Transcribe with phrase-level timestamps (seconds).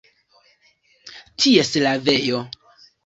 [1.43, 2.41] Ties lavejo.